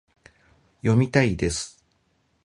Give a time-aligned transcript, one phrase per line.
[0.79, 1.85] 読みたいです